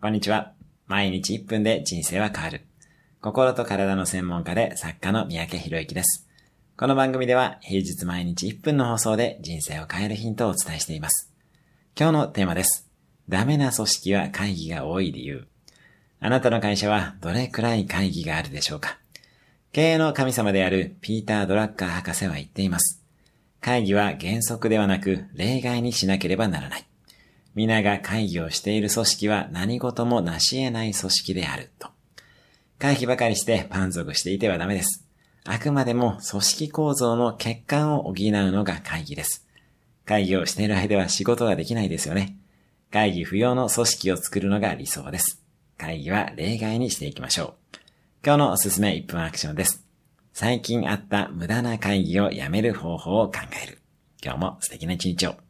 [0.00, 0.52] こんにちは。
[0.86, 2.64] 毎日1分で人生は変わる。
[3.20, 6.24] 心と体の専門家で作家の三宅博之です。
[6.76, 11.32] この番組では平日毎日1分の放送で人生を変えるヒントをお伝えしています。
[11.98, 12.88] 今日のテーマです。
[13.28, 15.48] ダメな組織は会議が多い理由。
[16.20, 18.98] あなたの会社はどれくらい会議があるでしょうか
[19.72, 23.02] 経営の神様であるピーター・ドラッカー博士は言っています。
[23.60, 26.87] 会議は原則ではなく例外にしなければならない。
[27.58, 31.88] 皆が会議をしている組織は何事も成し得ない組織であると。
[32.78, 35.04] 会議ばかりして満足していてはダメです。
[35.44, 38.14] あくまでも組織構造の欠陥を補う
[38.52, 39.44] のが会議です。
[40.04, 42.36] 会議をしている間は仕事ができないですよね。
[42.92, 45.42] 会議不要の組織を作るのが理想です。
[45.76, 47.54] 会議は例外にしていきましょう。
[48.24, 49.84] 今日のおすすめ1分アクションです。
[50.32, 53.80] 最近あった無駄な会議をやめる方法を考える。
[54.22, 55.47] 今日も素敵な一日を。